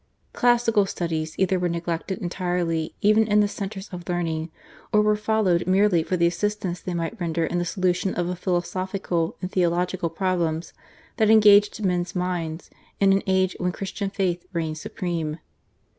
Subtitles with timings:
[0.33, 4.49] Classical studies either were neglected entirely even in the centres of learning,
[4.91, 8.35] or were followed merely for the assistance they might render in the solution of the
[8.35, 10.73] philosophical and theological problems,
[11.17, 15.37] that engaged men's minds in an age when Christian faith reigned supreme.